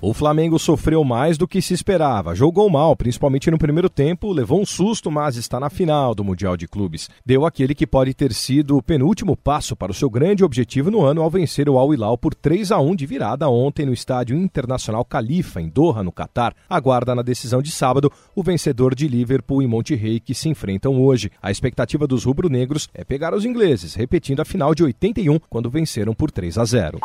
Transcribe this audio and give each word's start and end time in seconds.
O 0.00 0.14
Flamengo 0.14 0.60
sofreu 0.60 1.02
mais 1.02 1.36
do 1.36 1.48
que 1.48 1.60
se 1.60 1.74
esperava. 1.74 2.32
Jogou 2.32 2.70
mal, 2.70 2.94
principalmente 2.94 3.50
no 3.50 3.58
primeiro 3.58 3.90
tempo, 3.90 4.32
levou 4.32 4.60
um 4.60 4.64
susto, 4.64 5.10
mas 5.10 5.34
está 5.34 5.58
na 5.58 5.68
final 5.68 6.14
do 6.14 6.22
Mundial 6.22 6.56
de 6.56 6.68
Clubes. 6.68 7.10
Deu 7.26 7.44
aquele 7.44 7.74
que 7.74 7.84
pode 7.84 8.14
ter 8.14 8.32
sido 8.32 8.76
o 8.76 8.82
penúltimo 8.82 9.36
passo 9.36 9.74
para 9.74 9.90
o 9.90 9.94
seu 9.94 10.08
grande 10.08 10.44
objetivo 10.44 10.88
no 10.88 11.04
ano 11.04 11.20
ao 11.20 11.28
vencer 11.28 11.68
o 11.68 11.76
Al 11.76 11.92
Hilal 11.92 12.16
por 12.16 12.32
3 12.32 12.70
a 12.70 12.78
1 12.78 12.94
de 12.94 13.06
virada 13.06 13.48
ontem 13.48 13.84
no 13.84 13.92
Estádio 13.92 14.36
Internacional 14.36 15.04
Califa, 15.04 15.60
em 15.60 15.68
Doha, 15.68 16.04
no 16.04 16.12
Catar. 16.12 16.54
Aguarda 16.70 17.12
na 17.12 17.22
decisão 17.22 17.60
de 17.60 17.72
sábado 17.72 18.12
o 18.36 18.42
vencedor 18.42 18.94
de 18.94 19.08
Liverpool 19.08 19.62
e 19.62 19.66
Monterrey 19.66 20.20
que 20.20 20.32
se 20.32 20.48
enfrentam 20.48 21.02
hoje. 21.02 21.28
A 21.42 21.50
expectativa 21.50 22.06
dos 22.06 22.22
rubro-negros 22.22 22.88
é 22.94 23.02
pegar 23.02 23.34
os 23.34 23.44
ingleses, 23.44 23.96
repetindo 23.96 24.38
a 24.38 24.44
final 24.44 24.76
de 24.76 24.84
81, 24.84 25.40
quando 25.50 25.68
venceram 25.68 26.14
por 26.14 26.30
3 26.30 26.56
a 26.56 26.64
0. 26.64 27.00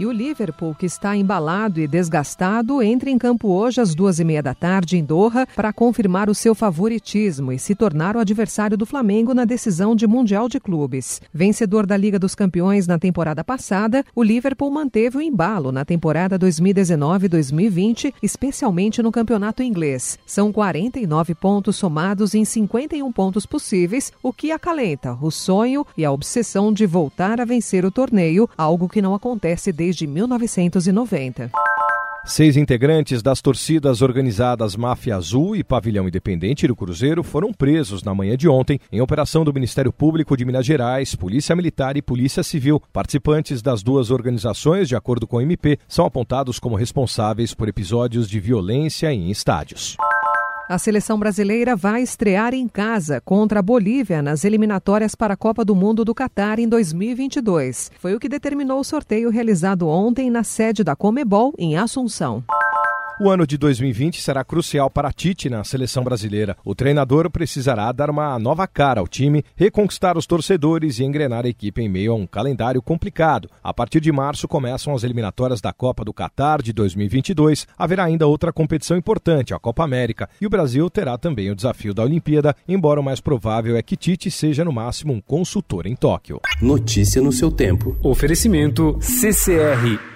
E 0.00 0.06
o 0.06 0.12
Liverpool, 0.12 0.74
que 0.74 0.86
está 0.86 1.14
embalado 1.14 1.78
e 1.78 1.86
desgastado, 1.86 2.82
entra 2.82 3.10
em 3.10 3.18
campo 3.18 3.48
hoje 3.48 3.82
às 3.82 3.94
duas 3.94 4.18
e 4.18 4.24
meia 4.24 4.42
da 4.42 4.54
tarde 4.54 4.96
em 4.96 5.04
Doha 5.04 5.46
para 5.54 5.74
confirmar 5.74 6.30
o 6.30 6.34
seu 6.34 6.54
favoritismo 6.54 7.52
e 7.52 7.58
se 7.58 7.74
tornar 7.74 8.16
o 8.16 8.18
adversário 8.18 8.78
do 8.78 8.86
Flamengo 8.86 9.34
na 9.34 9.44
decisão 9.44 9.94
de 9.94 10.06
Mundial 10.06 10.48
de 10.48 10.58
Clubes. 10.58 11.20
Vencedor 11.34 11.84
da 11.84 11.98
Liga 11.98 12.18
dos 12.18 12.34
Campeões 12.34 12.86
na 12.86 12.98
temporada 12.98 13.44
passada, 13.44 14.02
o 14.14 14.22
Liverpool 14.22 14.70
manteve 14.70 15.18
o 15.18 15.20
embalo 15.20 15.70
na 15.70 15.84
temporada 15.84 16.38
2019-2020, 16.38 18.14
especialmente 18.22 19.02
no 19.02 19.12
campeonato 19.12 19.62
inglês. 19.62 20.18
São 20.24 20.50
49 20.50 21.34
pontos 21.34 21.76
somados 21.76 22.34
em 22.34 22.46
51 22.46 23.12
pontos 23.12 23.44
possíveis, 23.44 24.10
o 24.22 24.32
que 24.32 24.50
acalenta 24.50 25.18
o 25.20 25.30
sonho 25.30 25.86
e 25.94 26.06
a 26.06 26.10
obsessão 26.10 26.72
de 26.72 26.86
voltar 26.86 27.38
a 27.38 27.44
vencer 27.44 27.84
o 27.84 27.90
torneio, 27.90 28.48
algo 28.56 28.88
que 28.88 29.02
não 29.02 29.14
acontece 29.14 29.70
desde 29.70 29.89
desde 29.90 30.06
1990. 30.06 31.50
Seis 32.24 32.56
integrantes 32.56 33.22
das 33.22 33.40
torcidas 33.40 34.02
organizadas 34.02 34.76
Máfia 34.76 35.16
Azul 35.16 35.56
e 35.56 35.64
Pavilhão 35.64 36.06
Independente 36.06 36.66
do 36.68 36.76
Cruzeiro 36.76 37.24
foram 37.24 37.52
presos 37.52 38.04
na 38.04 38.14
manhã 38.14 38.36
de 38.36 38.46
ontem 38.46 38.78
em 38.92 39.00
operação 39.00 39.42
do 39.42 39.52
Ministério 39.52 39.92
Público 39.92 40.36
de 40.36 40.44
Minas 40.44 40.66
Gerais, 40.66 41.16
Polícia 41.16 41.56
Militar 41.56 41.96
e 41.96 42.02
Polícia 42.02 42.42
Civil. 42.42 42.80
Participantes 42.92 43.62
das 43.62 43.82
duas 43.82 44.10
organizações, 44.10 44.86
de 44.86 44.94
acordo 44.94 45.26
com 45.26 45.38
o 45.38 45.40
MP, 45.40 45.78
são 45.88 46.04
apontados 46.04 46.60
como 46.60 46.76
responsáveis 46.76 47.52
por 47.52 47.68
episódios 47.68 48.28
de 48.28 48.38
violência 48.38 49.12
em 49.12 49.30
estádios. 49.30 49.96
A 50.70 50.78
seleção 50.78 51.18
brasileira 51.18 51.74
vai 51.74 52.00
estrear 52.00 52.54
em 52.54 52.68
casa 52.68 53.20
contra 53.20 53.58
a 53.58 53.62
Bolívia 53.62 54.22
nas 54.22 54.44
eliminatórias 54.44 55.16
para 55.16 55.34
a 55.34 55.36
Copa 55.36 55.64
do 55.64 55.74
Mundo 55.74 56.04
do 56.04 56.14
Catar 56.14 56.60
em 56.60 56.68
2022. 56.68 57.90
Foi 57.98 58.14
o 58.14 58.20
que 58.20 58.28
determinou 58.28 58.78
o 58.78 58.84
sorteio 58.84 59.30
realizado 59.30 59.88
ontem 59.88 60.30
na 60.30 60.44
sede 60.44 60.84
da 60.84 60.94
Comebol, 60.94 61.52
em 61.58 61.76
Assunção. 61.76 62.44
O 63.22 63.28
ano 63.28 63.46
de 63.46 63.58
2020 63.58 64.18
será 64.18 64.42
crucial 64.42 64.88
para 64.88 65.12
Tite 65.12 65.50
na 65.50 65.62
seleção 65.62 66.02
brasileira. 66.02 66.56
O 66.64 66.74
treinador 66.74 67.28
precisará 67.28 67.92
dar 67.92 68.08
uma 68.08 68.38
nova 68.38 68.66
cara 68.66 68.98
ao 68.98 69.06
time, 69.06 69.44
reconquistar 69.54 70.16
os 70.16 70.26
torcedores 70.26 70.98
e 70.98 71.04
engrenar 71.04 71.44
a 71.44 71.48
equipe 71.50 71.82
em 71.82 71.88
meio 71.88 72.12
a 72.12 72.14
um 72.14 72.26
calendário 72.26 72.80
complicado. 72.80 73.50
A 73.62 73.74
partir 73.74 74.00
de 74.00 74.10
março 74.10 74.48
começam 74.48 74.94
as 74.94 75.04
eliminatórias 75.04 75.60
da 75.60 75.70
Copa 75.70 76.02
do 76.02 76.14
Catar 76.14 76.62
de 76.62 76.72
2022. 76.72 77.66
Haverá 77.76 78.04
ainda 78.04 78.26
outra 78.26 78.54
competição 78.54 78.96
importante, 78.96 79.52
a 79.52 79.58
Copa 79.58 79.84
América, 79.84 80.26
e 80.40 80.46
o 80.46 80.50
Brasil 80.50 80.88
terá 80.88 81.18
também 81.18 81.50
o 81.50 81.54
desafio 81.54 81.92
da 81.92 82.02
Olimpíada, 82.02 82.56
embora 82.66 83.00
o 83.00 83.04
mais 83.04 83.20
provável 83.20 83.76
é 83.76 83.82
que 83.82 83.98
Tite 83.98 84.30
seja 84.30 84.64
no 84.64 84.72
máximo 84.72 85.12
um 85.12 85.20
consultor 85.20 85.84
em 85.84 85.94
Tóquio. 85.94 86.40
Notícia 86.62 87.20
no 87.20 87.32
seu 87.32 87.50
tempo. 87.50 87.94
Oferecimento 88.02 88.96
CCR 88.98 90.09